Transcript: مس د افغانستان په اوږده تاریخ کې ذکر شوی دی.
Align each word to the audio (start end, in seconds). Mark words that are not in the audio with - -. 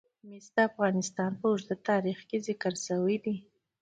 مس 0.27 0.45
د 0.55 0.57
افغانستان 0.69 1.31
په 1.39 1.45
اوږده 1.49 1.75
تاریخ 1.89 2.19
کې 2.29 2.37
ذکر 2.47 2.73
شوی 2.85 3.17
دی. 3.23 3.35